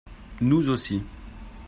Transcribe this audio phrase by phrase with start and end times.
[0.41, 1.03] Nous aussi